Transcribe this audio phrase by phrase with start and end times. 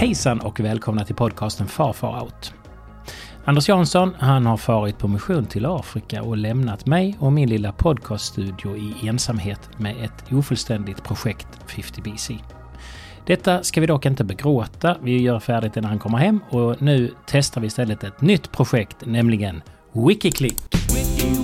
[0.00, 2.54] Hejsan och välkomna till podcasten Far Far Out.
[3.44, 7.72] Anders Jansson, han har farit på mission till Afrika och lämnat mig och min lilla
[7.72, 12.38] podcaststudio i ensamhet med ett ofullständigt projekt 50BC.
[13.26, 14.96] Detta ska vi dock inte begråta.
[15.02, 18.52] Vi gör färdigt det när han kommer hem och nu testar vi istället ett nytt
[18.52, 20.62] projekt, nämligen Wikiclick.
[20.94, 21.39] Wiki,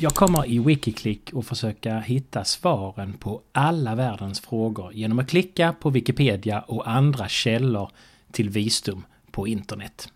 [0.00, 5.74] Jag kommer i Wikiklick att försöka hitta svaren på alla världens frågor genom att klicka
[5.80, 7.90] på Wikipedia och andra källor
[8.32, 10.08] till visdom på internet.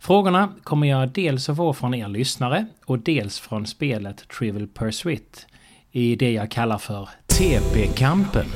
[0.00, 5.46] Frågorna kommer jag dels att få från er lyssnare och dels från spelet Trivial Pursuit
[5.92, 8.46] i det jag kallar för TP-kampen.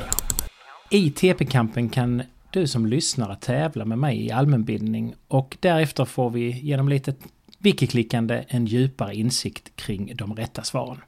[0.91, 6.61] I TP-kampen kan du som lyssnare tävla med mig i allmänbildning och därefter får vi
[6.61, 7.15] genom lite
[7.63, 11.01] wiki-klickande en djupare insikt kring de rätta svaren.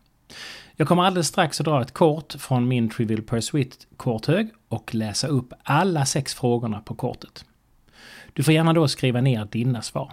[0.77, 5.27] Jag kommer alldeles strax att dra ett kort från min Trivial Pursuit korthög och läsa
[5.27, 7.45] upp alla sex frågorna på kortet.
[8.33, 10.13] Du får gärna då skriva ner dina svar.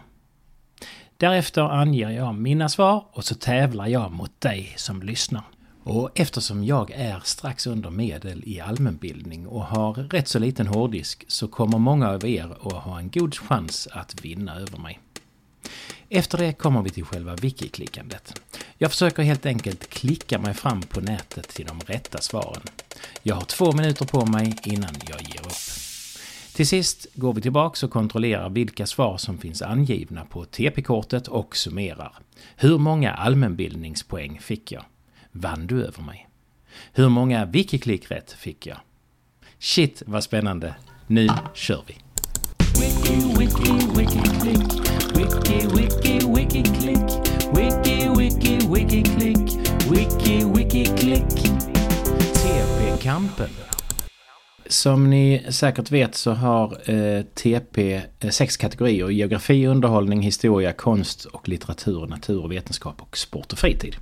[1.17, 5.44] Därefter anger jag mina svar och så tävlar jag mot dig som lyssnar.
[5.84, 11.25] Och eftersom jag är strax under medel i allmänbildning och har rätt så liten hårddisk
[11.28, 15.00] så kommer många av er att ha en god chans att vinna över mig.
[16.14, 18.42] Efter det kommer vi till själva wiki-klickandet.
[18.78, 22.62] Jag försöker helt enkelt klicka mig fram på nätet till de rätta svaren.
[23.23, 25.72] Jag har två minuter på mig innan jag ger upp.
[26.53, 31.58] Till sist går vi tillbaks och kontrollerar vilka svar som finns angivna på TP-kortet och
[31.58, 32.14] summerar.
[32.56, 34.86] Hur många allmänbildningspoäng fick jag?
[35.31, 36.30] Vann du över mig?
[36.94, 38.78] Hur många wiki-klick rätt fick jag?
[39.59, 40.75] Shit vad spännande!
[41.08, 41.97] Nu kör vi!
[42.81, 44.19] Wiki, wiki,
[44.50, 44.91] wiki.
[45.31, 47.09] Wiki, wiki, wiki, klick.
[47.53, 49.38] Wiki, wiki, wiki, klick.
[49.92, 51.30] Wiki, wiki, klick.
[52.34, 53.50] TP-kampen.
[54.68, 59.09] Som ni säkert vet så har eh, TP eh, sex kategorier.
[59.09, 63.96] Geografi, underhållning, historia, konst och litteratur, natur och vetenskap och sport och fritid.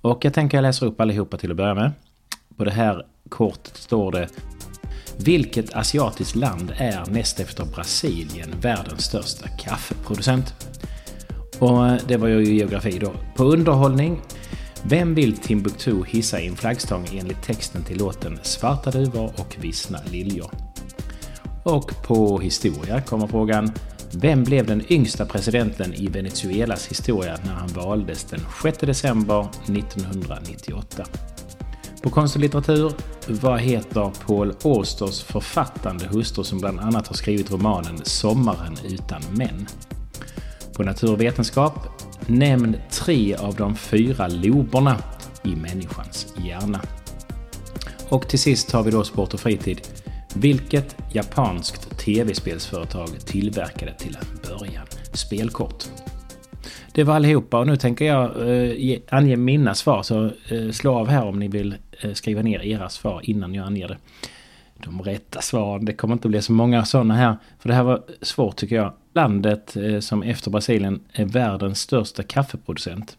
[0.00, 1.92] Och jag tänker jag läser upp allihopa till att börja med.
[2.56, 4.28] På det här kortet står det
[5.16, 10.54] vilket asiatiskt land är näst efter Brasilien världens största kaffeproducent?
[11.58, 13.12] Och eh, det var ju geografi då.
[13.36, 14.20] På underhållning
[14.82, 19.98] vem vill Timbuktu hissa i en flaggstång enligt texten till låten Svarta duvor och vissna
[20.10, 20.50] liljor?
[21.64, 23.72] Och på historia kommer frågan
[24.14, 31.04] Vem blev den yngsta presidenten i Venezuelas historia när han valdes den 6 december 1998?
[32.02, 32.92] På konst och litteratur,
[33.28, 39.66] vad heter Paul Austers författande hustru som bland annat har skrivit romanen Sommaren utan män?
[40.76, 41.88] På naturvetenskap,
[42.26, 44.98] Nämn tre av de fyra loberna
[45.44, 46.80] i människans hjärna.
[48.08, 49.80] Och till sist har vi då sport och fritid.
[50.34, 55.84] Vilket japanskt tv-spelsföretag tillverkade till en början spelkort?
[56.94, 58.50] Det var allihopa och nu tänker jag
[58.90, 62.60] eh, ange mina svar så eh, slå av här om ni vill Eh, skriva ner
[62.60, 63.96] era svar innan jag anger det.
[64.76, 67.36] De rätta svaren, det kommer inte bli så många sådana här.
[67.58, 72.22] För det här var svårt tycker jag landet eh, som efter Brasilien är världens största
[72.22, 73.16] kaffeproducent.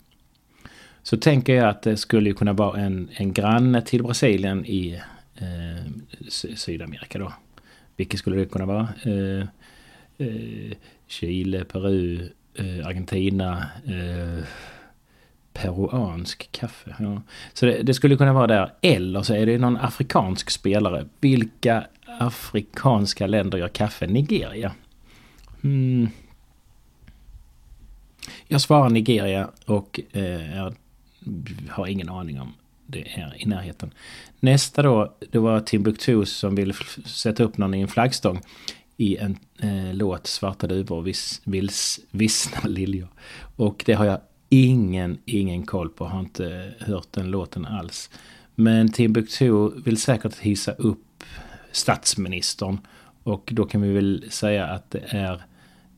[1.04, 5.02] Så tänker jag att det skulle kunna vara en, en granne till Brasilien i
[5.36, 5.92] eh,
[6.56, 7.34] Sydamerika då.
[7.96, 8.88] Vilket skulle det kunna vara?
[9.04, 9.48] Eh,
[10.28, 10.78] eh,
[11.08, 14.44] Chile, Peru, eh, Argentina, eh,
[15.54, 16.96] peruansk kaffe.
[17.00, 17.22] Ja.
[17.54, 18.74] Så det, det, skulle kunna vara där.
[18.82, 21.06] Eller så är det någon afrikansk spelare.
[21.20, 21.88] Vilka
[22.20, 24.08] afrikanska länder gör kaffe?
[24.08, 24.72] Nigeria.
[25.64, 26.10] Mm.
[28.48, 30.74] Jag svarar Nigeria och eh, jag
[31.70, 32.54] har ingen aning om
[32.86, 33.94] det är i närheten.
[34.40, 36.74] Nästa då, det var Timbuktu som ville
[37.06, 38.42] sätta upp någon i en flaggstång
[38.98, 41.42] i en eh, låt Svarta duvor och vis,
[42.12, 43.08] vissna liljor.
[43.56, 44.20] Och det har jag
[44.54, 46.06] ingen, ingen koll på.
[46.06, 48.10] Har inte hört den låten alls.
[48.56, 51.24] Men Timbuktu vill säkert hissa upp
[51.72, 52.78] statsministern.
[53.24, 55.42] Och då kan vi väl säga att det är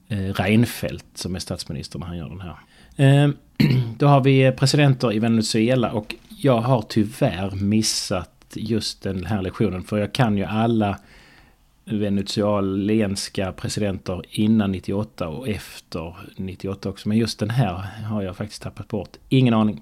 [0.08, 2.58] eh, Reinfeldt som är statsminister när han gör den här.
[2.96, 3.38] Ehm,
[3.98, 9.84] då har vi presidenter i Venezuela och jag har tyvärr missat just den här lektionen
[9.84, 11.00] för jag kan ju alla
[11.86, 17.10] venezuelenska presidenter innan 98 och efter 98 också.
[17.10, 17.74] Men just den här
[18.04, 19.18] har jag faktiskt tappat bort.
[19.30, 19.82] Ingen aning.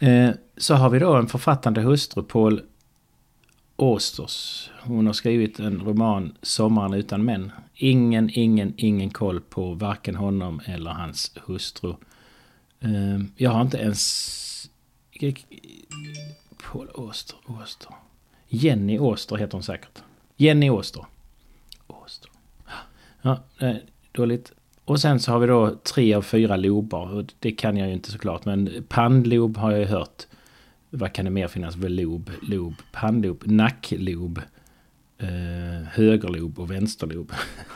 [0.00, 2.62] Eh, så har vi då en författande hustru, Paul
[3.76, 4.70] Austers.
[4.80, 7.52] Hon har skrivit en roman, Sommaren utan män.
[7.74, 11.94] Ingen, ingen, ingen koll på varken honom eller hans hustru.
[12.80, 14.70] Eh, jag har inte ens...
[16.72, 17.94] Paul Auster, Auster.
[18.48, 20.02] Jenny Auster heter hon säkert.
[20.40, 21.04] Jenny Åster.
[21.86, 22.30] Åster.
[23.22, 23.42] Ja,
[24.12, 24.52] dåligt.
[24.84, 27.14] Och sen så har vi då tre av fyra lobar.
[27.14, 28.44] Och det kan jag ju inte såklart.
[28.44, 30.26] Men pannlob har jag ju hört.
[30.90, 32.30] Vad kan det mer finnas för lob?
[32.42, 34.40] Lob, pannlob, nacklob.
[35.18, 37.32] Eh, högerlob och vänsterlob.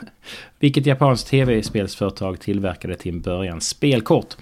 [0.59, 4.35] Vilket japanskt tv-spelsföretag tillverkade till en början spelkort.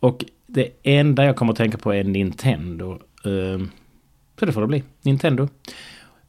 [0.00, 2.92] Och det enda jag kommer att tänka på är Nintendo.
[3.24, 3.66] Eh,
[4.38, 4.82] så det får det bli.
[5.02, 5.48] Nintendo.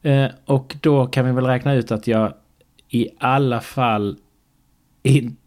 [0.04, 2.34] Eh, och då kan vi väl räkna ut att jag
[2.88, 4.16] i alla fall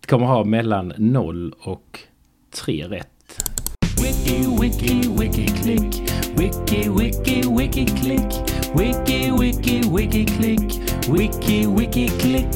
[0.07, 1.99] kommer ha mellan 0 och
[2.51, 3.43] 3 rätt.
[4.01, 6.11] Wiki, wiki, wiki, klick.
[6.37, 8.57] Wiki, wiki, wiki, klick.
[8.77, 10.79] Wiki, wiki, wiki, klick.
[11.09, 12.55] Wiki, wiki, klick.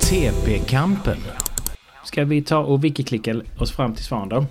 [0.00, 1.18] TP-kampen.
[2.04, 4.46] Ska vi ta och wiki-klicka oss fram till svaren då?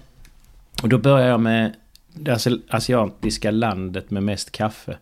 [0.83, 1.75] Och då börjar jag med
[2.13, 4.97] det asiatiska landet med mest kaffe.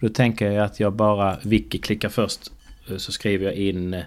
[0.00, 2.52] Då tänker jag att jag bara wiki-klickar först.
[2.88, 4.02] Eh, så skriver jag in eh,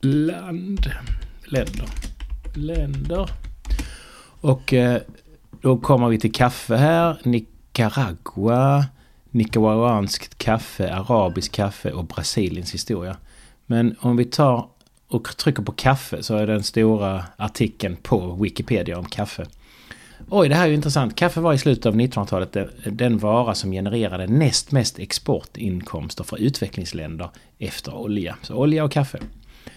[0.00, 0.90] land.
[1.44, 1.88] Länder.
[2.54, 3.30] Länder.
[4.40, 5.02] Och eh,
[5.60, 7.20] då kommer vi till kaffe här.
[7.22, 8.84] Nicaragua.
[9.30, 13.16] Nicaraguanskt kaffe, arabiskt kaffe och Brasiliens historia.
[13.66, 14.68] Men om vi tar
[15.08, 19.46] och trycker på kaffe så är den stora artikeln på Wikipedia om kaffe.
[20.28, 21.16] Oj, det här är ju intressant.
[21.16, 27.28] Kaffe var i slutet av 1900-talet den vara som genererade näst mest exportinkomster för utvecklingsländer
[27.58, 28.36] efter olja.
[28.42, 29.18] Så olja och kaffe.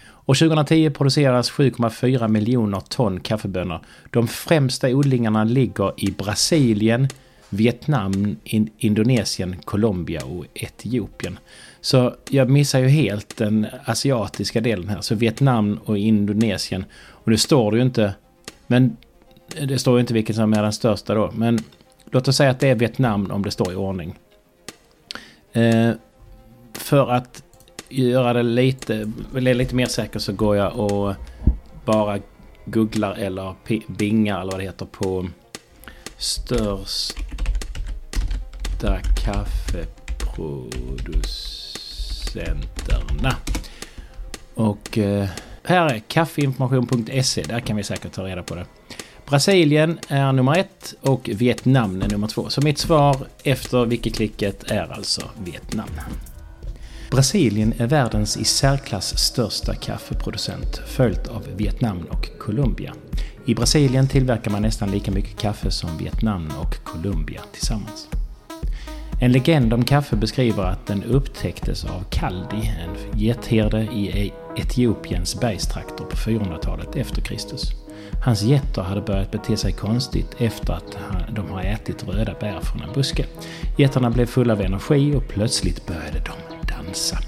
[0.00, 3.80] Och 2010 produceras 7,4 miljoner ton kaffebönor.
[4.10, 7.08] De främsta odlingarna ligger i Brasilien,
[7.48, 8.36] Vietnam,
[8.78, 11.38] Indonesien, Colombia och Etiopien.
[11.80, 15.00] Så jag missar ju helt den asiatiska delen här.
[15.00, 16.84] Så Vietnam och Indonesien.
[17.08, 18.14] Och nu står det ju inte...
[18.66, 18.96] Men
[19.66, 21.30] det står ju inte vilken som är den största då.
[21.34, 21.58] Men
[22.10, 24.18] låt oss säga att det är Vietnam om det står i ordning.
[25.52, 25.90] Eh,
[26.72, 27.42] för att
[27.88, 31.14] göra det lite, lite mer säkert så går jag och
[31.84, 32.18] bara
[32.64, 33.54] googlar eller
[33.86, 35.28] bingar eller vad det heter på
[36.16, 37.14] största
[39.24, 41.59] kaffeproducent
[42.34, 43.36] kaffeproducenterna.
[44.54, 45.28] Och eh,
[45.62, 47.42] här är kaffeinformation.se.
[47.42, 48.66] Där kan vi säkert ta reda på det.
[49.26, 52.48] Brasilien är nummer ett och Vietnam är nummer två.
[52.48, 55.90] Så mitt svar efter wikiklicket är alltså Vietnam.
[57.10, 62.94] Brasilien är världens i särklass största kaffeproducent, följt av Vietnam och Colombia.
[63.46, 68.19] I Brasilien tillverkar man nästan lika mycket kaffe som Vietnam och Colombia tillsammans.
[69.22, 75.40] En legend om kaffe beskriver att den upptäcktes av Kaldi, en getherde i e- Etiopiens
[75.40, 77.72] bergstrakter på 400-talet efter Kristus.
[78.24, 80.96] Hans getter hade börjat bete sig konstigt efter att
[81.34, 83.26] de har ätit röda bär från en buske.
[83.78, 87.18] Getterna blev fulla av energi och plötsligt började de dansa.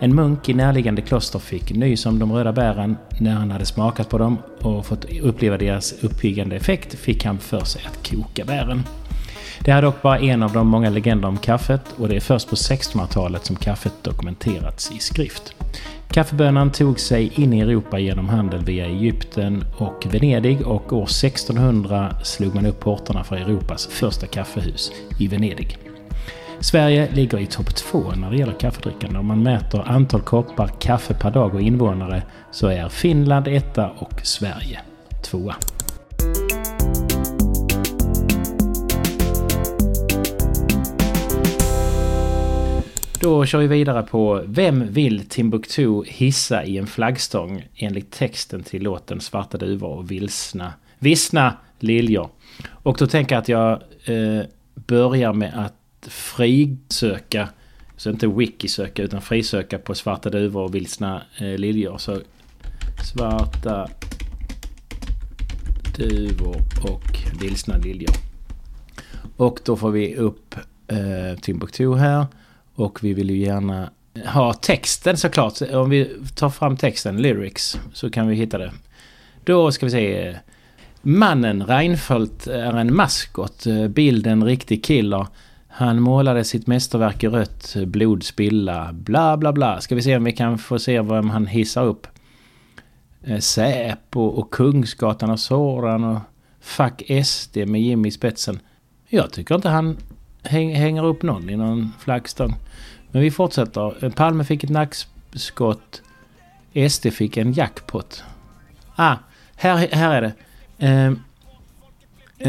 [0.00, 2.96] En munk i närliggande kloster fick nys om de röda bären.
[3.20, 7.64] När han hade smakat på dem och fått uppleva deras uppiggande effekt fick han för
[7.64, 8.82] sig att koka bären.
[9.64, 12.20] Det här är dock bara en av de många legender om kaffet och det är
[12.20, 15.54] först på 1600-talet som kaffet dokumenterats i skrift.
[16.10, 22.14] Kaffebönan tog sig in i Europa genom handel via Egypten och Venedig och år 1600
[22.22, 25.78] slog man upp portarna för Europas första kaffehus i Venedig.
[26.60, 29.18] Sverige ligger i topp två när det gäller kaffedrickande.
[29.18, 34.20] Om man mäter antal koppar kaffe per dag och invånare så är Finland etta och
[34.22, 34.80] Sverige
[35.22, 35.54] tvåa.
[43.28, 48.82] Då kör vi vidare på Vem vill Timbuktu hissa i en flaggstång enligt texten till
[48.82, 52.28] låten Svarta duvor och vilsna, vissna liljor.
[52.68, 53.72] Och då tänker jag att jag
[54.04, 54.44] eh,
[54.74, 57.48] börjar med att frisöka,
[57.96, 61.98] så inte wiki-söka utan frisöka på Svarta duvor och vilsna eh, liljor.
[61.98, 62.18] Så
[63.14, 63.88] Svarta
[65.98, 68.14] duvor och vilsna liljor.
[69.36, 70.54] Och då får vi upp
[70.86, 72.26] eh, Timbuktu här.
[72.78, 73.90] Och vi vill ju gärna
[74.26, 75.62] ha texten såklart.
[75.72, 78.72] Om vi tar fram texten, lyrics, så kan vi hitta det.
[79.44, 80.36] Då ska vi se.
[81.02, 83.66] Mannen Reinfeldt är en maskot.
[83.88, 85.26] Bilden riktig killer.
[85.68, 89.80] Han målade sitt mästerverk i rött, blod spilla, bla bla bla.
[89.80, 92.06] Ska vi se om vi kan få se vem han hissar upp.
[93.22, 96.18] Eh, Säpo och Kungsgatan och Soran och
[96.60, 98.60] Fuck SD med Jimmy i spetsen.
[99.08, 99.96] Jag tycker inte han
[100.42, 102.54] hänger upp någon i någon flaggstång.
[103.10, 104.10] Men vi fortsätter.
[104.10, 106.02] Palme fick ett nackskott.
[106.90, 108.22] SD fick en jackpot.
[108.96, 109.16] Ah,
[109.56, 110.32] här, här är det.
[110.86, 111.12] Eh,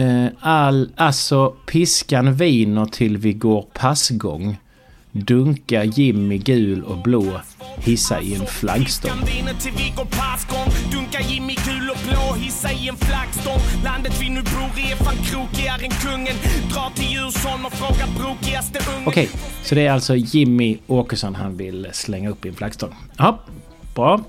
[0.04, 4.58] eh, all, alltså, piskan viner till vi går passgång.
[5.12, 7.42] Dunka Jimmy gul och blå.
[7.78, 9.12] Hissa i en flaggstång
[12.90, 13.84] i en flaggstång.
[13.84, 16.36] Landet vi nu bor i är fan krokigare än kungen.
[16.74, 19.08] Dra till Djursholm och fråga brokigaste ungen.
[19.08, 22.96] Okej, okay, så det är alltså Jimmy Åkesson han vill slänga upp i en flaggstång.
[23.18, 23.40] Ja,
[23.96, 24.22] bra.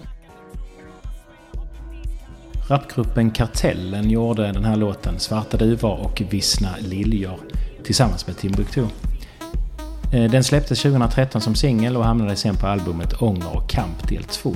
[2.68, 7.38] Rapgruppen Kartellen gjorde den här låten Svarta duvor och Vissna liljor
[7.84, 8.84] tillsammans med Timbuktu.
[10.12, 14.24] Eh, den släpptes 2013 som singel och hamnade sen på albumet Ånger och kamp del
[14.24, 14.54] 2.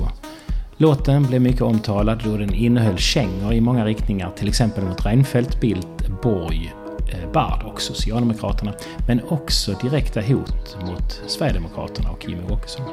[0.77, 5.61] Låten blev mycket omtalad då den innehöll kängor i många riktningar, till exempel mot Reinfeldt,
[5.61, 6.73] Bildt, Borg,
[7.11, 8.73] eh, Bard och Socialdemokraterna,
[9.07, 12.85] men också direkta hot mot Sverigedemokraterna och Jimmie Åkesson.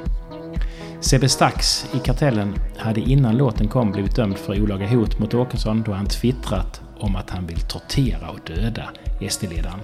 [1.00, 5.82] Sebbe Stax i Kartellen hade innan låten kom blivit dömd för olaga hot mot Åkesson
[5.86, 8.90] då han twittrat om att han vill tortera och döda
[9.30, 9.80] SD-ledaren.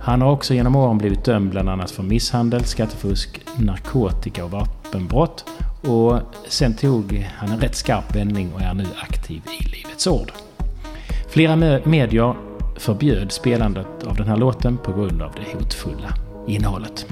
[0.00, 5.44] Han har också genom åren blivit dömd bland annat för misshandel, skattefusk, narkotika och vapenbrott.
[5.88, 10.32] Och sen tog han en rätt skarp vändning och är nu aktiv i Livets Ord.
[11.28, 12.34] Flera medier
[12.76, 16.14] förbjöd spelandet av den här låten på grund av det hotfulla
[16.46, 17.06] innehållet.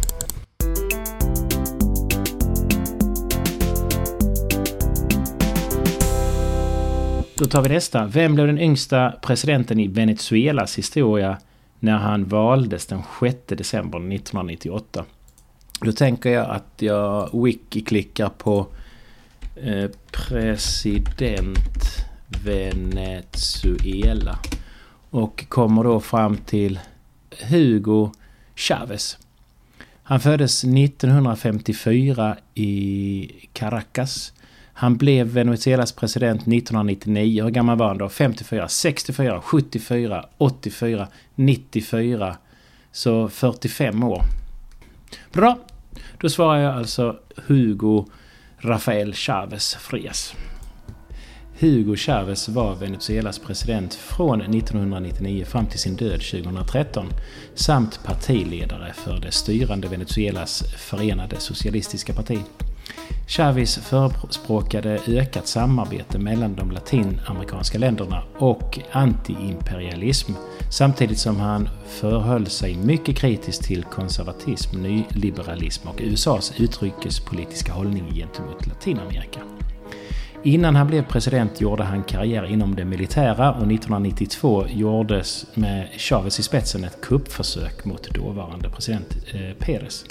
[7.39, 8.07] Då tar vi nästa.
[8.07, 11.39] Vem blev den yngsta presidenten i Venezuelas historia
[11.81, 15.05] när han valdes den 6 december 1998.
[15.81, 18.67] Då tänker jag att jag wiki-klickar på
[19.57, 21.69] eh, president
[22.45, 24.39] Venezuela.
[25.11, 26.81] Och kommer då fram till
[27.49, 28.11] Hugo
[28.57, 29.19] Chavez.
[30.03, 34.33] Han föddes 1954 i Caracas
[34.77, 37.45] han blev Venezuelas president 1999.
[37.45, 38.09] Hur gammal var han då?
[38.09, 42.37] 54, 64, 74, 84, 94.
[42.93, 44.23] Så 45 år.
[45.35, 45.59] Bra!
[46.21, 48.07] Då svarar jag alltså Hugo
[48.59, 50.35] Rafael Chavez Frias.
[51.59, 57.07] Hugo Chávez var Venezuelas president från 1999 fram till sin död 2013
[57.55, 62.39] samt partiledare för det styrande Venezuelas förenade socialistiska parti.
[63.27, 70.33] Chavez förespråkade ökat samarbete mellan de latinamerikanska länderna och antiimperialism
[70.71, 78.67] samtidigt som han förhöll sig mycket kritiskt till konservatism, nyliberalism och USAs utrikespolitiska hållning gentemot
[78.67, 79.41] Latinamerika.
[80.43, 86.39] Innan han blev president gjorde han karriär inom det militära och 1992 gjordes med Chavez
[86.39, 90.05] i spetsen ett kuppförsök mot dåvarande president eh, Pérez.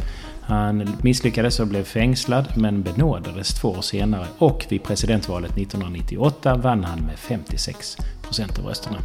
[0.46, 6.84] Han misslyckades och blev fängslad men benådades två år senare och vid presidentvalet 1998 vann
[6.84, 8.98] han med 56 procent av rösterna.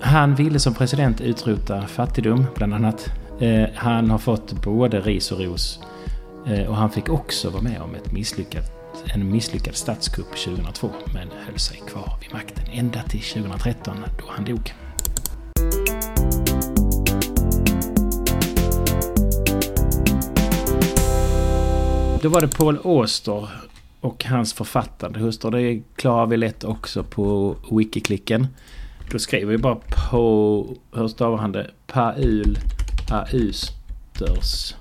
[0.00, 3.12] Han ville som president utrota fattigdom, bland annat.
[3.40, 5.80] Eh, han har fått både ris och ros.
[6.46, 8.72] Eh, och han fick också vara med om ett misslyckat,
[9.14, 14.44] en misslyckad statskupp 2002, men höll sig kvar vid makten ända till 2013 då han
[14.44, 14.72] dog.
[22.22, 23.48] Då var det Paul Auster
[24.00, 25.50] och hans författande hustru.
[25.50, 28.46] Det klarar vi lätt också på Wikiklicken.
[29.10, 29.78] Då skriver vi bara
[30.10, 30.76] på...
[30.92, 31.70] Hur stavar han det?
[31.86, 32.58] Paul
[33.10, 34.74] Austers.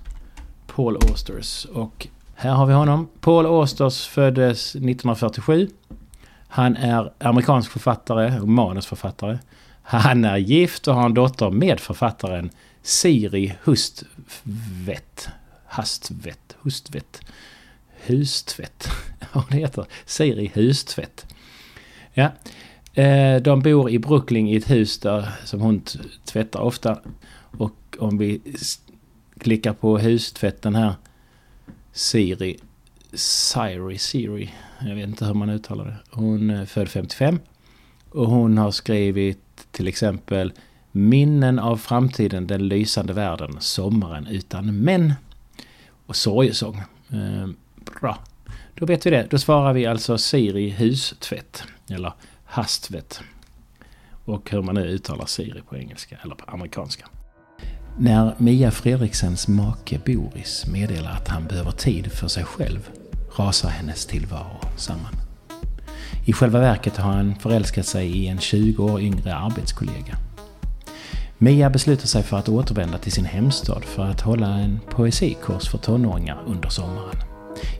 [0.68, 1.66] Paul Austers.
[1.66, 3.08] Och här har vi honom.
[3.22, 5.70] Paul Austers föddes 1947.
[6.48, 9.40] Han är amerikansk författare och manusförfattare.
[9.82, 12.50] Han är gift och har en dotter med författaren
[12.82, 15.30] Siri Hustvedt
[15.70, 17.22] hastvätt, hustvätt,
[18.08, 18.90] Hustvätt.
[19.34, 19.86] Vad det heter?
[20.06, 21.26] Siri Hustvätt.
[22.14, 22.32] Ja.
[22.94, 25.82] Eh, de bor i Brooklyn i ett hus där som hon
[26.26, 27.00] tvättar ofta.
[27.58, 28.42] Och om vi
[29.40, 30.94] klickar på hustvätten här.
[31.92, 32.58] Siri.
[33.14, 34.54] Siri, Siri.
[34.80, 35.98] Jag vet inte hur man uttalar det.
[36.10, 37.40] Hon är född 55.
[38.10, 40.54] Och hon har skrivit till exempel
[40.92, 45.14] Minnen av framtiden, den lysande världen, sommaren utan män
[46.10, 46.82] och sorgesång.
[47.10, 47.48] Eh,
[48.00, 48.18] bra.
[48.76, 49.28] Då vet vi det.
[49.30, 51.64] Då svarar vi alltså Siri hustvätt.
[51.90, 52.14] Eller
[52.46, 53.22] hastvett.
[54.26, 57.08] Och hur man nu uttalar Siri på engelska eller på amerikanska.
[57.98, 62.90] När Mia Fredriksens make Boris meddelar att han behöver tid för sig själv
[63.36, 65.14] rasar hennes tillvaro samman.
[66.26, 70.29] I själva verket har han förälskat sig i en 20 år yngre arbetskollega.
[71.42, 75.78] Mia beslutar sig för att återvända till sin hemstad för att hålla en poesikurs för
[75.78, 77.16] tonåringar under sommaren.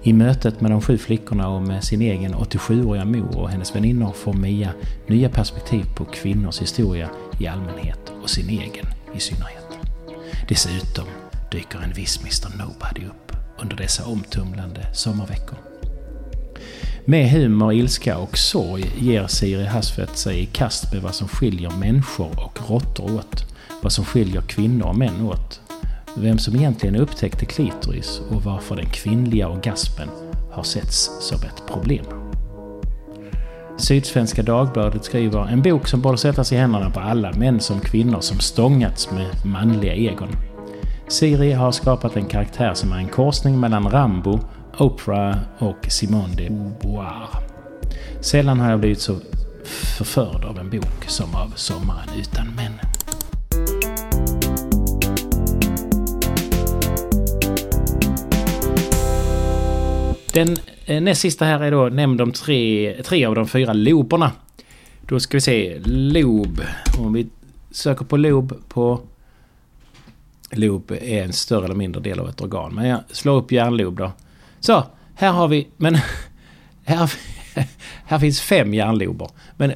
[0.04, 4.14] I mötet med de sju flickorna och med sin egen 87-åriga mor och hennes väninnor
[4.14, 4.74] får Mia
[5.08, 8.86] nya perspektiv på kvinnors historia i allmänhet och sin egen
[9.16, 9.68] i synnerhet.
[10.48, 11.06] Dessutom
[11.52, 15.58] dyker en viss Mr Nobody upp under dessa omtumlande sommarveckor.
[17.10, 21.72] Med humor, ilska och sorg ger Siri Hasfet sig i kast med vad som skiljer
[21.72, 23.46] människor och råttor åt.
[23.82, 25.62] Vad som skiljer kvinnor och män åt.
[26.18, 30.10] Vem som egentligen upptäckte klitoris och varför den kvinnliga orgasmen
[30.52, 32.06] har setts som ett problem.
[33.78, 38.22] Sydsvenska Dagbladet skriver en bok som borde sättas i händerna på alla män som kvinnor
[38.22, 40.30] som stångats med manliga egon.
[41.08, 44.40] Siri har skapat en karaktär som är en korsning mellan Rambo,
[44.80, 47.28] Oprah och Simone de Beauvoir.
[48.22, 49.18] Sällan har jag blivit så
[49.64, 52.74] förförd av en bok som av Sommaren utan män.
[60.34, 64.32] Den eh, näst sista här är då nämnd de tre, tre av de fyra loberna.
[65.02, 66.62] Då ska vi se, lob.
[67.00, 67.28] Om vi
[67.72, 69.00] söker på lob på...
[70.52, 72.76] Lob är en större eller mindre del av ett organ.
[72.76, 74.12] Men jag slår upp hjärnlob då.
[74.60, 74.84] Så,
[75.16, 75.68] här har vi...
[75.78, 75.98] Men
[76.84, 77.14] här,
[78.06, 79.30] här finns fem hjärnlober.
[79.58, 79.74] Men,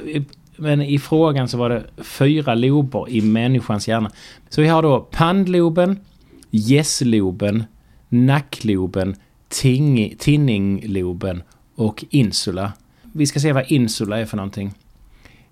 [0.58, 4.12] men i frågan så var det fyra lober i människans hjärna.
[4.50, 6.00] Så vi har då pannloben,
[6.50, 7.64] gässloben,
[8.10, 9.16] nackloben,
[9.50, 11.44] ting, tinningloben
[11.76, 12.74] och insula.
[13.02, 14.74] Vi ska se vad insula är för någonting.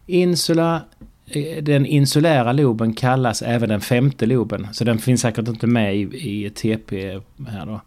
[0.05, 0.81] Insula,
[1.25, 4.67] eh, den insulära loben kallas även den femte loben.
[4.71, 6.01] Så den finns säkert inte med i,
[6.45, 7.81] i TP här då.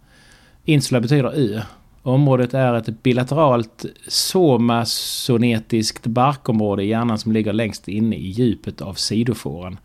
[0.64, 1.62] Insula betyder ö.
[2.02, 8.94] Området är ett bilateralt somasonetiskt barkområde i hjärnan som ligger längst inne i djupet av
[8.94, 9.78] sidofåran.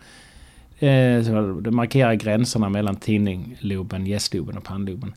[0.80, 1.20] Eh,
[1.62, 5.13] det markerar gränserna mellan tinningloben, gästloben och pannloben.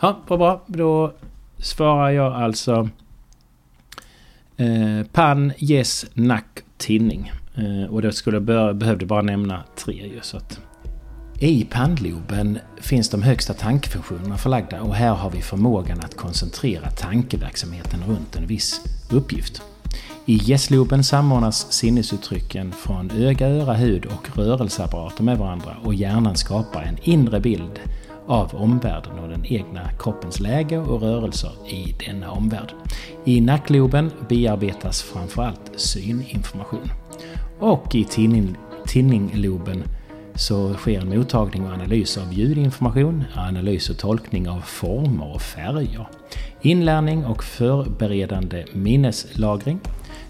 [0.00, 0.62] Ja, bra, bra.
[0.66, 1.12] Då
[1.58, 2.88] svarar jag alltså
[4.56, 7.32] eh, pann, yes, nack, tinning.
[7.54, 10.18] Eh, och då skulle jag behövde bara nämna tre ju.
[10.22, 10.60] Så att.
[11.42, 18.00] I pannloben finns de högsta tankefunktionerna förlagda och här har vi förmågan att koncentrera tankeverksamheten
[18.08, 19.62] runt en viss uppgift.
[20.26, 26.82] I gässloben samordnas sinnesuttrycken från öga, öra, hud och rörelseapparater med varandra och hjärnan skapar
[26.82, 27.80] en inre bild
[28.26, 32.72] av omvärlden och den egna kroppens läge och rörelser i denna omvärld.
[33.24, 36.90] I nackloben bearbetas framförallt syninformation.
[37.58, 39.84] Och i tinning, tinningloben
[40.34, 46.06] så sker mottagning och analys av ljudinformation, analys och tolkning av former och färger,
[46.60, 49.80] inlärning och förberedande minneslagring,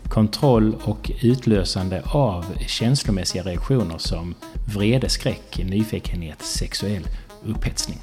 [0.08, 4.34] kontroll och utlösande av känslomässiga reaktioner som
[4.74, 7.02] vrede, skräck, nyfikenhet, sexuell
[7.44, 7.98] upphetsning.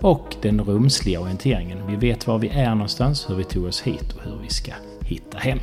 [0.00, 1.86] Och den rumsliga orienteringen.
[1.86, 4.72] Vi vet var vi är någonstans, hur vi tog oss hit och hur vi ska
[5.00, 5.58] hitta hem.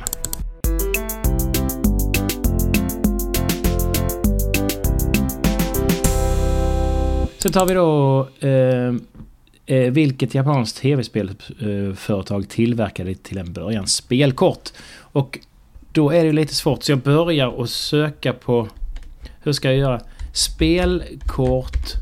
[7.44, 8.94] Sen tar vi då eh,
[9.66, 14.70] eh, vilket japanskt tv-spelföretag eh, tillverkade till en början spelkort.
[14.98, 15.38] Och
[15.92, 18.68] då är det lite svårt så jag börjar att söka på...
[19.42, 20.00] Hur ska jag göra?
[20.32, 21.92] Spelkort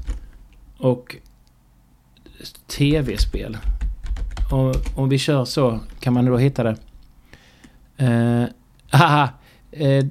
[0.79, 1.17] och
[2.67, 3.59] tv-spel.
[4.53, 6.77] Om, om vi kör så kan man då hitta det.
[7.97, 8.45] Eh,
[8.99, 9.29] haha!
[9.71, 10.05] eh,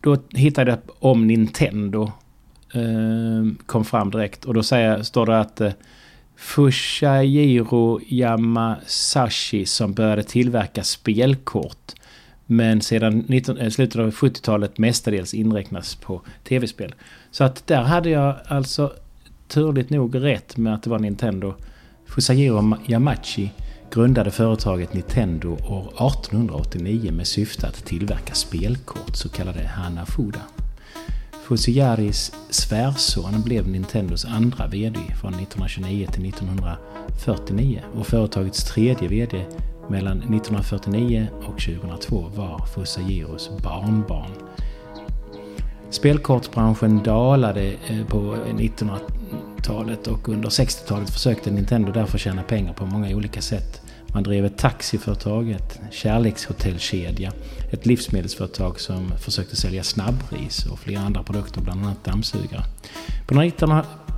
[0.00, 2.12] då hittade jag om Nintendo.
[2.72, 5.72] Ehm, kom fram direkt och då säger, står det att eh,
[6.36, 11.92] Fushajiro Yamasashi som började tillverka spelkort.
[12.46, 16.94] Men sedan 19, eh, slutet av 70-talet mestadels inräknas på tv-spel.
[17.30, 18.92] Så att där hade jag alltså
[19.48, 21.54] turligt nog rätt med att det var Nintendo.
[22.06, 23.50] Fusajiro Yamachi
[23.90, 30.40] grundade företaget Nintendo år 1889 med syfte att tillverka spelkort, så kallade Hanafuda.
[31.52, 39.44] Fusiyaris svärson blev Nintendos andra VD från 1929 till 1949 och företagets tredje VD
[39.88, 44.30] mellan 1949 och 2002 var Fusajiros barnbarn.
[45.90, 48.98] Spelkortsbranschen dalade eh, på 1900
[49.62, 53.81] talet och under 60-talet försökte Nintendo därför tjäna pengar på många olika sätt.
[54.14, 57.32] Man drev ett taxiföretag, ett kärlekshotellkedja,
[57.70, 62.64] ett livsmedelsföretag som försökte sälja snabbris och flera andra produkter, bland annat dammsugare.
[63.26, 63.34] På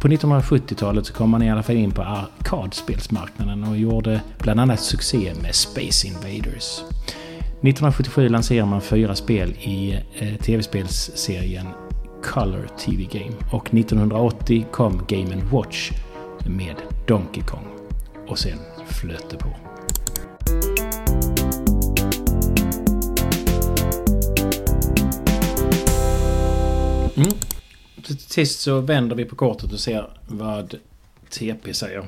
[0.09, 5.33] 1970-talet så kom man i alla fall in på arkadspelsmarknaden och gjorde bland annat succé
[5.43, 6.81] med Space Invaders.
[7.65, 11.67] 1977 lanserade man fyra spel i eh, tv-spelsserien
[12.23, 13.37] Color TV Game.
[13.53, 15.91] Och 1980 kom Game Watch
[16.47, 16.77] med
[17.07, 17.67] Donkey Kong.
[18.29, 19.64] Och sen flöt det på.
[28.07, 30.75] Till sist så vänder vi på kortet och ser vad
[31.31, 32.07] TP säger.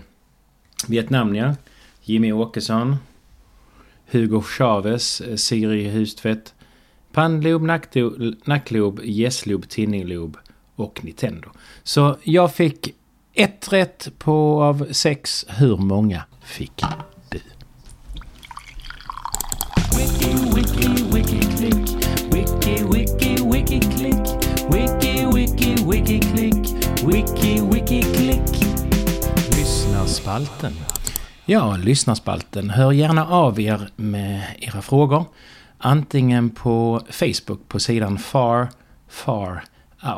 [0.88, 1.54] Vietnam ja.
[2.02, 2.96] Jimmy Åkesson.
[4.06, 5.20] Hugo Chavez.
[5.20, 6.54] Eh, Siri Hustvedt.
[7.12, 7.62] Pannlob,
[8.44, 10.36] nacklob, gässlob, tinninglob
[10.74, 11.48] och Nintendo.
[11.82, 12.94] Så jag fick
[13.34, 15.46] ett rätt på av sex.
[15.48, 16.82] Hur många fick
[17.28, 17.40] du?
[19.96, 21.96] Wiki, wiki, wiki, click.
[22.32, 24.15] Wiki, wiki, wiki, click.
[26.16, 27.04] Wiki, wiki, wiki, klick.
[27.04, 28.66] Wiki, wiki, klick.
[29.56, 30.72] Lyssnarspalten.
[31.44, 32.70] Ja, lyssnarspalten.
[32.70, 35.24] Hör gärna av er med era frågor.
[35.78, 38.68] Antingen på Facebook på sidan Far
[39.08, 39.64] Far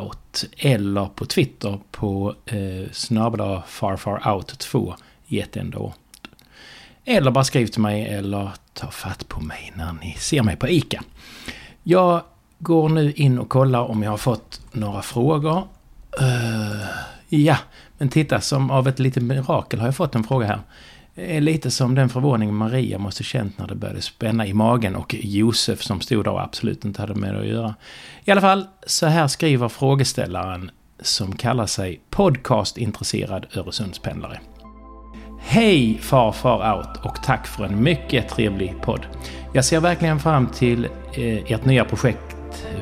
[0.00, 4.94] Out eller på Twitter på eh, snabla farfarout2
[5.26, 5.92] i ett enda ord.
[7.04, 10.68] Eller bara skriv till mig eller ta fatt på mig när ni ser mig på
[10.68, 11.02] ICA.
[11.82, 12.22] Jag
[12.58, 15.68] går nu in och kollar om jag har fått några frågor.
[16.20, 16.84] Uh,
[17.28, 17.56] ja,
[17.98, 20.60] men titta, som av ett litet mirakel har jag fått en fråga här
[21.18, 25.14] är lite som den förvåning Maria måste känt när det började spänna i magen och
[25.18, 27.74] Josef som stod där och absolut inte hade med det att göra.
[28.24, 34.40] I alla fall, så här skriver frågeställaren som kallar sig podcastintresserad Öresundspendlare.
[35.40, 39.06] Hej farfar Out och tack för en mycket trevlig podd.
[39.52, 42.36] Jag ser verkligen fram till eh, ert nya projekt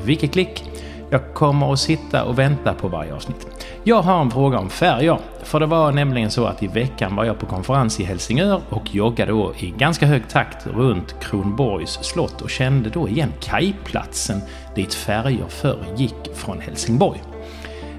[0.05, 0.64] Vickeklick
[1.11, 3.47] jag kommer att sitta och vänta på varje avsnitt.
[3.85, 5.19] Jag har en fråga om färger.
[5.42, 8.95] För det var nämligen så att i veckan var jag på konferens i Helsingör och
[8.95, 14.40] joggade då i ganska hög takt runt Kronborgs slott och kände då igen kajplatsen
[14.75, 17.23] dit färger förr gick från Helsingborg.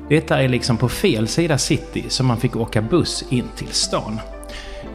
[0.10, 4.20] Detta är liksom på fel sida city så man fick åka buss in till stan.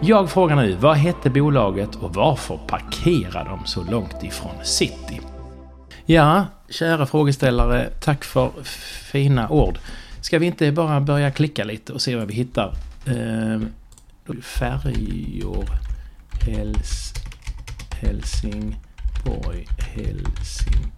[0.00, 5.20] Jag frågar nu, vad hette bolaget och varför parkerar de så långt ifrån city?
[6.06, 8.50] Ja, kära frågeställare, tack för
[9.12, 9.78] fina ord.
[10.20, 12.74] Ska vi inte bara börja klicka lite och se vad vi hittar?
[13.06, 13.60] Eh,
[14.42, 15.68] färjor.
[16.46, 17.12] Hels,
[17.90, 19.66] Helsingborg.
[19.78, 20.92] Helsingör.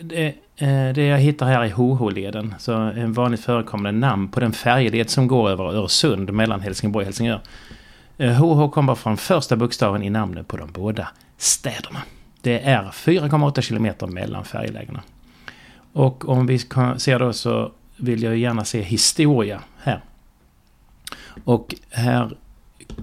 [0.00, 2.54] Det, eh, det jag hittar här är HH-leden.
[2.58, 7.06] Så en vanligt förekommande namn på den färjeled som går över Öresund mellan Helsingborg och
[7.06, 7.40] Helsingör.
[8.18, 12.02] Eh, HH kommer från första bokstaven i namnet på de båda städerna.
[12.46, 15.02] Det är 4,8 kilometer mellan färjelägena.
[15.92, 20.00] Och om vi ser då så vill jag gärna se historia här.
[21.44, 22.36] Och här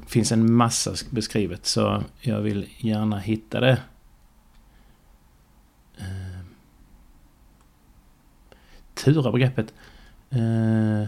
[0.07, 3.81] finns en massa beskrivet så jag vill gärna hitta det.
[5.97, 6.45] Eh,
[8.93, 9.73] tura begreppet.
[10.29, 11.07] Eh,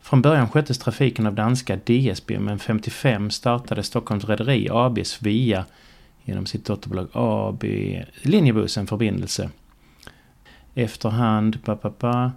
[0.00, 5.64] från början sköttes trafiken av danska DSB men 55 startade Stockholms Rederi ABs via
[6.26, 7.64] genom sitt dotterbolag AB
[8.22, 9.50] Linjebuss en förbindelse.
[10.74, 12.32] Efterhand, pa, pa, pa,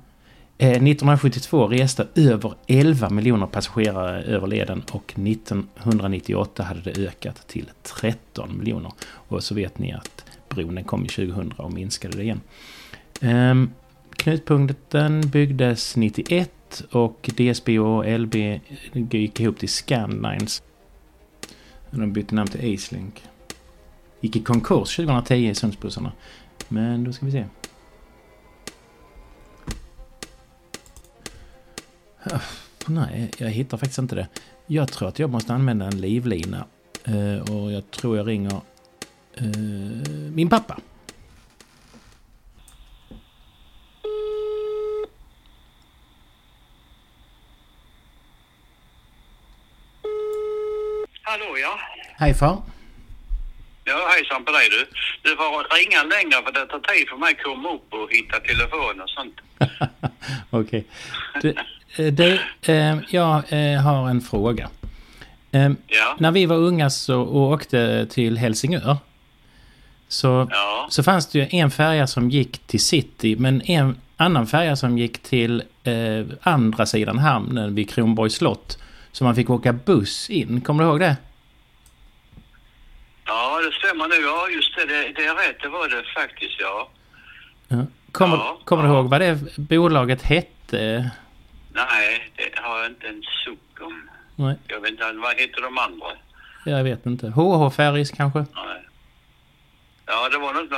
[0.57, 7.69] eh, 1972 reste över 11 miljoner passagerare över leden och 1998 hade det ökat till
[7.83, 8.91] 13 miljoner.
[9.01, 12.41] Och så vet ni att bron kom 2000 och minskade det igen.
[13.21, 13.71] Ehm,
[14.15, 18.35] knutpunkten byggdes 91 och DSB och LB
[18.93, 20.63] gick ihop till Scandlines.
[21.91, 23.23] De bytte namn till Acelink.
[24.21, 26.11] Gick i konkurs 2010 i Sundsbussarna.
[26.67, 27.45] Men då ska vi se.
[32.87, 34.27] Nej, jag hittar faktiskt inte det.
[34.67, 36.65] Jag tror att jag måste använda en livlina.
[37.03, 38.61] Eh, och jag tror jag ringer
[39.35, 39.45] eh,
[40.33, 40.77] min pappa.
[51.23, 51.79] Hallå ja.
[52.17, 52.61] Hej far.
[53.89, 54.81] Ja, hejsan på dig du.
[55.29, 58.39] Du får ringa längre för det tar tid för mig att komma upp och hitta
[58.39, 59.35] telefon och sånt.
[60.49, 60.85] Okej.
[61.35, 61.53] Okay.
[61.97, 62.39] Eh, du,
[62.73, 64.69] eh, jag eh, har en fråga.
[65.51, 66.15] Eh, ja.
[66.19, 68.97] När vi var unga så, och åkte till Helsingör
[70.07, 70.87] så, ja.
[70.89, 74.97] så fanns det ju en färja som gick till city men en annan färja som
[74.97, 78.77] gick till eh, andra sidan hamnen vid Kronborgs slott.
[79.11, 80.61] Så man fick åka buss in.
[80.61, 81.15] Kommer du ihåg det?
[83.29, 84.15] Ja, det stämmer nu.
[84.15, 84.85] Ja, just det.
[84.85, 85.59] Det, det är rätt.
[85.61, 86.89] Det var det faktiskt, ja.
[87.67, 87.85] ja.
[88.11, 91.11] Kommer, ja, kommer du ihåg vad det bolaget hette?
[91.73, 94.09] Nej, det har jag inte en suck om.
[94.35, 94.55] Nej.
[94.67, 96.07] Jag vet inte, vad heter de andra?
[96.65, 97.27] Jag vet inte.
[97.27, 98.39] HH Ferris kanske?
[98.39, 98.81] Nej.
[100.05, 100.69] Ja, det var något,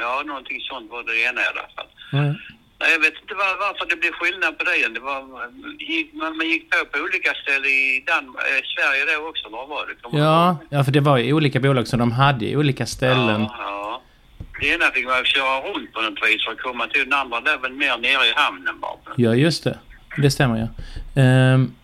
[0.00, 1.86] ja, någonting sånt var det ena i alla fall.
[2.12, 2.34] Nej.
[2.80, 4.88] Nej, jag vet inte var, varför det blev skillnad på det.
[4.94, 5.20] det var,
[6.20, 9.48] man, man gick på på olika ställen i Danmark, eh, Sverige då också.
[9.48, 10.18] Var var det?
[10.18, 13.40] Ja, ja, för det var ju olika bolag som de hade i olika ställen.
[13.42, 14.02] Ja, ja.
[14.60, 17.40] Det ena fick man köra runt på något vis för att komma till den andra.
[17.40, 19.14] där väl mer nere i hamnen bara.
[19.16, 19.78] Ja, just det.
[20.16, 20.68] Det stämmer ja.
[21.22, 21.74] Ehm,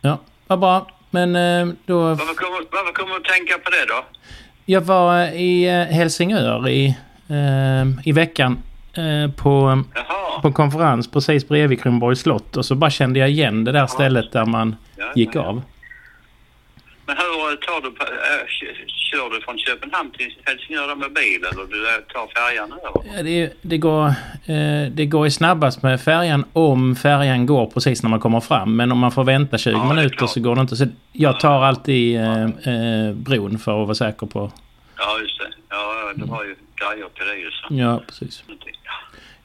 [0.00, 0.86] ja, vad bra.
[1.10, 2.00] Men ehm, då...
[2.02, 4.04] Varför kommer, varför kommer du att tänka på det då?
[4.66, 6.96] Jag var i eh, Helsingör i,
[7.28, 8.71] ehm, i veckan eh,
[9.36, 10.40] på, Jaha.
[10.42, 12.56] på konferens precis bredvid Kronborgs slott.
[12.56, 15.62] Och så bara kände jag igen det där stället där man Ja, gick ja, av.
[17.06, 18.08] Men hur tar du, på- äh,
[18.46, 23.16] k- kör du från Köpenhamn till Helsingör med bil eller du tar färjan över?
[23.16, 24.06] Ja, det, det, går,
[24.46, 28.76] eh, det går ju snabbast med färjan om färjan går precis när man kommer fram.
[28.76, 30.76] Men om man får vänta 20 Ja, minuter så går det inte.
[30.76, 34.52] Så jag tar alltid eh, eh, bron för att vara säker på...
[34.98, 35.44] Ja, just det.
[35.68, 37.66] Ja, du har ju grejer till det ju så.
[37.74, 38.44] Ja, precis.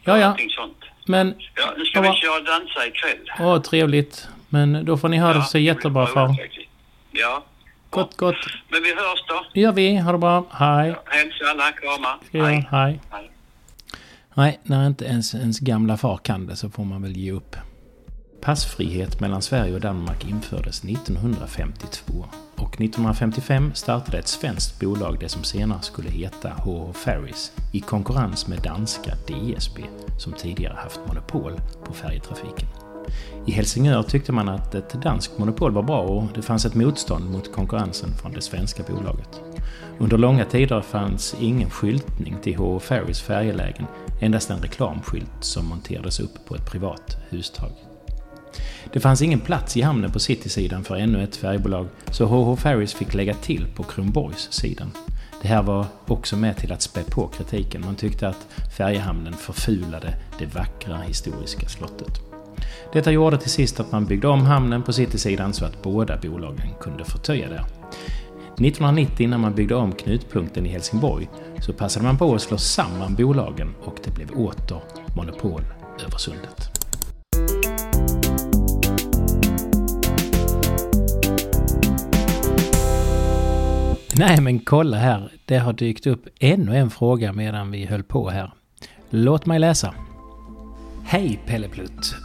[0.08, 0.38] Ja, ja.
[0.50, 0.78] Sånt.
[1.06, 3.32] Men, Ja, nu ska Ja, vi köra och dansa ikväll.
[3.40, 4.28] åh trevligt.
[4.50, 6.36] Men då får ni så det blir jättebra far.
[7.12, 7.44] Ja.
[7.90, 8.36] Gott, gott.
[8.70, 9.46] Men vi hörs då.
[9.54, 9.98] Det gör vi.
[9.98, 10.46] Ha det bra.
[10.52, 10.96] Hej.
[11.06, 12.20] Hälsa alla, krama.
[12.48, 12.68] Hej.
[12.72, 13.00] Hej.
[14.34, 17.56] Nej, när inte ens ens gamla far kan det så får man väl ge upp.
[18.42, 22.26] Passfrihet mellan Sverige och Danmark infördes 1952
[22.58, 28.48] och 1955 startade ett svenskt bolag det som senare skulle heta HH Ferries i konkurrens
[28.48, 29.82] med danska DSB
[30.20, 32.68] som tidigare haft monopol på färjetrafiken.
[33.46, 37.32] I Helsingör tyckte man att ett danskt monopol var bra och det fanns ett motstånd
[37.32, 39.42] mot konkurrensen från det svenska bolaget.
[39.98, 43.86] Under långa tider fanns ingen skyltning till HH Ferries färjelägen,
[44.22, 47.87] endast en reklamskylt som monterades upp på ett privat hustag.
[48.94, 52.94] Det fanns ingen plats i hamnen på Citysidan för ännu ett färjebolag, så HH Ferries
[52.94, 54.92] fick lägga till på Kronborgssidan.
[55.42, 57.82] Det här var också med till att spä på kritiken.
[57.86, 58.48] Man tyckte att
[58.78, 62.22] färjehamnen förfulade det vackra historiska slottet.
[62.94, 66.70] Detta gjorde till sist att man byggde om hamnen på Citysidan så att båda bolagen
[66.80, 67.66] kunde förtöja där.
[68.60, 73.16] 1990 när man byggde om knutpunkten i Helsingborg så passade man på att slå samman
[73.16, 74.82] bolagen och det blev åter
[75.16, 75.62] monopol
[76.06, 76.87] över sundet.
[84.20, 88.30] Nej men kolla här, det har dykt upp ännu en fråga medan vi höll på
[88.30, 88.54] här.
[89.10, 89.94] Låt mig läsa.
[91.04, 92.16] Hej Pelleplutt!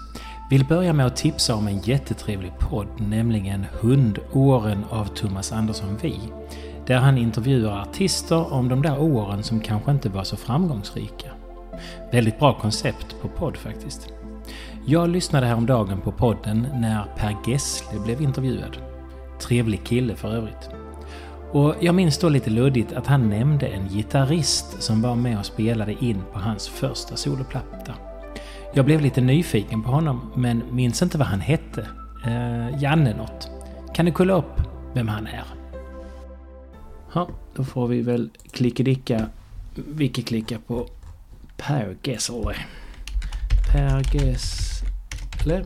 [0.51, 6.21] Vill börja med att tipsa om en jättetrevlig podd, nämligen Hundåren av Thomas Andersson Vi.
[6.87, 11.31] Där han intervjuar artister om de där åren som kanske inte var så framgångsrika.
[12.13, 14.09] Väldigt bra koncept på podd faktiskt.
[14.87, 18.77] Jag lyssnade häromdagen på podden när Per Gessle blev intervjuad.
[19.41, 20.82] Trevlig kille för övrigt.
[21.53, 25.47] Och jag minns då lite luddigt att han nämnde en gitarrist som var med och
[25.47, 27.95] spelade in på hans första soloplatta.
[28.75, 31.89] Jag blev lite nyfiken på honom, men minns inte vad han hette.
[32.25, 33.51] Eh, Janne något.
[33.95, 34.61] Kan du kolla upp
[34.95, 35.45] vem han är?
[37.15, 39.27] Ja, då får vi väl klickedicka,
[39.75, 40.87] wiki-klicka på
[41.57, 42.55] Per Gessle.
[43.73, 45.65] Per Gessle.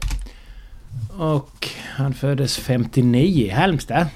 [1.18, 4.06] Och han föddes 59 i Halmstad.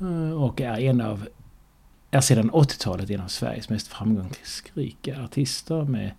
[0.00, 1.28] Eh, och är en av,
[2.10, 6.10] är sedan 80-talet en av Sveriges mest framgångsrika artister med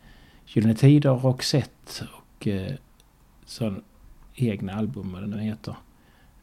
[0.45, 2.73] Gyllene Tider, Roxette och eh,
[3.45, 3.83] sån
[4.35, 5.75] egna album vad det nu heter.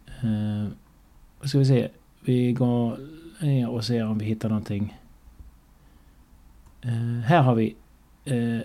[0.07, 0.69] Eh,
[1.41, 1.89] vad ska vi se?
[2.21, 2.99] Vi går
[3.41, 4.99] ner och ser om vi hittar någonting.
[6.81, 7.77] Eh, här har vi
[8.25, 8.61] eh,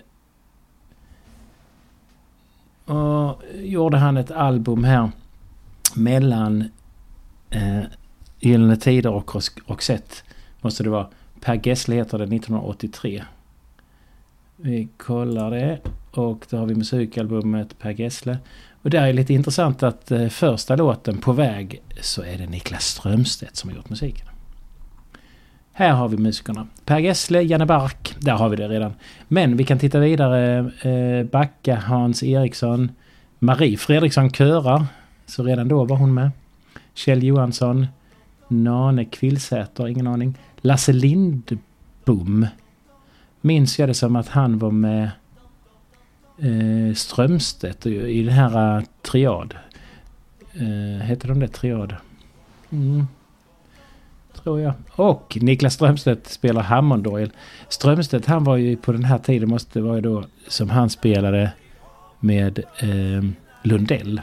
[2.95, 5.09] och gjorde han ett album här
[5.95, 6.63] mellan
[7.49, 7.83] eh,
[8.39, 9.35] Gyllene Tider och
[9.67, 10.15] Roxette.
[10.61, 11.07] Måste det vara.
[11.41, 13.23] Per Gessle heter det 1983.
[14.55, 15.79] Vi kollar det.
[16.11, 18.37] Och då har vi musikalbumet Per Gessle.
[18.81, 22.85] Och där är lite intressant att eh, första låten På väg så är det Niklas
[22.85, 24.27] Strömstedt som har gjort musiken.
[25.71, 26.67] Här har vi musikerna.
[26.85, 28.15] Per Gessle, Janne Bark.
[28.19, 28.93] Där har vi det redan.
[29.27, 30.57] Men vi kan titta vidare.
[30.81, 32.91] Eh, Backa, Hans Eriksson.
[33.39, 34.85] Marie Fredriksson körar.
[35.25, 36.31] Så redan då var hon med.
[36.93, 37.87] Kjell Johansson.
[38.47, 40.37] Nane Kvillsäter, ingen aning.
[40.57, 42.47] Lasse Lindbom.
[43.41, 45.09] Minns jag det som att han var med
[46.37, 49.55] eh, Strömstedt i den här uh, Triad.
[50.53, 51.95] Eh, heter de det Triad?
[52.69, 53.07] Mm.
[54.33, 54.73] Tror jag.
[54.91, 57.31] Och Niklas Strömstedt spelar Hammondorgel.
[57.69, 61.51] Strömstedt han var ju på den här tiden måste det vara då som han spelade
[62.19, 63.29] med eh,
[63.63, 64.21] Lundell.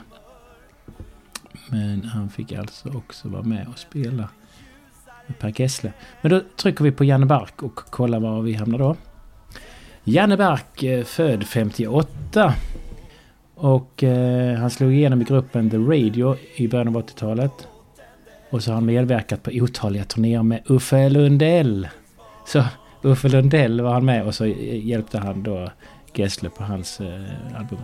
[1.70, 4.29] Men han fick alltså också vara med och spela
[5.27, 5.92] med Per Gessle.
[6.22, 8.96] Men då trycker vi på Janne Bark och kollar var vi hamnar då.
[10.05, 12.55] Janne Bark, eh, född 58.
[13.55, 17.68] Och eh, han slog igenom i gruppen The Radio i början av 80-talet.
[18.50, 21.88] Och så har han medverkat på otaliga turnéer med Uffe Lundell.
[22.46, 22.64] Så
[23.03, 25.70] Uffe Lundell var han med och så hjälpte han då
[26.14, 27.79] Gessle på hans eh, album.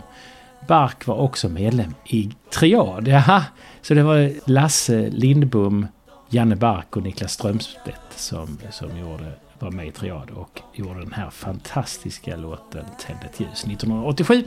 [0.67, 3.07] Bark var också medlem i Triad.
[3.07, 3.43] Jaha.
[3.81, 5.87] Så det var Lasse Lindbom,
[6.29, 11.13] Janne Bark och Niklas Strömstedt som, som gjorde, var med i Triad och gjorde den
[11.13, 14.43] här fantastiska låten Tänd ett ljus 1987.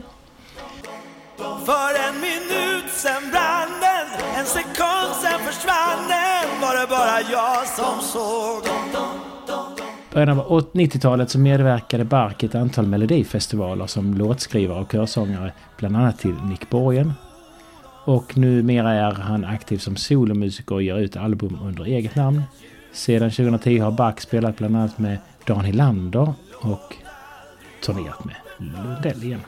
[1.37, 4.07] För en minut sen brann den,
[4.39, 8.63] en sekund sen försvann den Var det bara jag som såg
[10.15, 15.97] början av 90-talet så medverkade Bark i ett antal melodifestivaler som låtskrivare och körsångare, bland
[15.97, 17.13] annat till Nick Borgen.
[18.05, 22.41] Och numera är han aktiv som solomusiker och ger ut album under eget namn.
[22.91, 26.95] Sedan 2010 har Bark spelat bland annat med Dan Hylander och
[27.85, 29.41] turnerat med Lundell igen.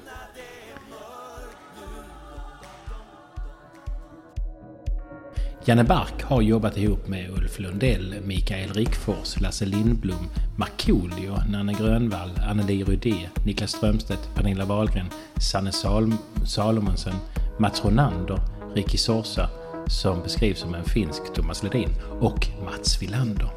[5.68, 12.30] Janne Bark har jobbat ihop med Ulf Lundell, Mikael Rickfors, Lasse Lindblom, Markoolio, Nanne Grönvall,
[12.50, 16.14] Anneli Rudé, Niklas Strömstedt, Pernilla Wahlgren, Sanne Sal
[16.46, 17.14] Salomonsen,
[17.60, 18.42] Mats Ronander,
[18.76, 19.50] Ricky Sorsa,
[19.88, 23.50] som beskrivs som en finsk Thomas Ledin, och Mats Villander.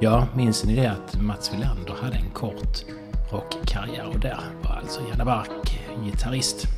[0.00, 2.84] Ja, minns ni det att Mats Villander hade en kort
[3.30, 6.68] rockkarriär och där var alltså Janne Bark gitarrist.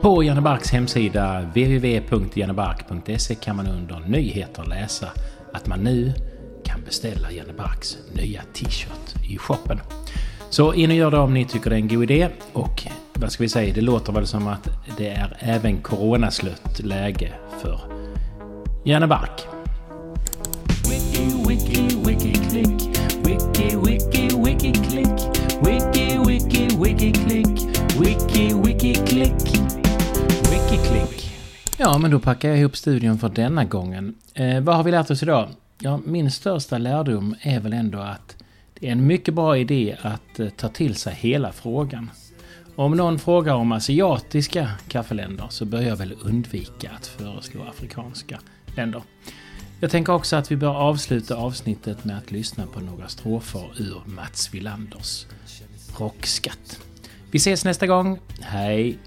[0.00, 5.08] På Janne Barks hemsida www.jannebark.se kan man under nyheter läsa
[5.52, 6.12] att man nu
[6.64, 9.80] kan beställa Janne Barks nya t-shirt i shoppen.
[10.50, 12.82] Så in och gör det om ni tycker det är en god idé och
[13.12, 17.32] vad ska vi säga, det låter väl som att det är även coronaslött läge
[17.62, 17.80] för
[18.84, 19.46] Janne Bark.
[20.88, 22.98] Wiki, wiki, wiki, klick.
[23.24, 25.18] Wiki, wiki, wiki, klick.
[25.62, 27.46] Wiki, wiki, wiki, klick.
[28.00, 29.65] Wiki, wiki, klick.
[30.84, 31.30] Klick.
[31.78, 34.14] Ja, men då packar jag ihop studion för denna gången.
[34.34, 35.48] Eh, vad har vi lärt oss idag?
[35.78, 38.36] Ja, min största lärdom är väl ändå att
[38.74, 42.10] det är en mycket bra idé att eh, ta till sig hela frågan.
[42.76, 48.40] Om någon frågar om asiatiska kaffeländer så bör jag väl undvika att föreslå afrikanska
[48.76, 49.02] länder.
[49.80, 54.00] Jag tänker också att vi bör avsluta avsnittet med att lyssna på några strofer ur
[54.06, 55.26] Mats Wilanders
[55.98, 56.80] rockskatt.
[57.30, 58.18] Vi ses nästa gång.
[58.40, 58.98] Hej!